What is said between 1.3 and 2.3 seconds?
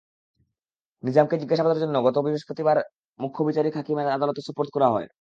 জিজ্ঞাসাবাদের জন্য গতকাল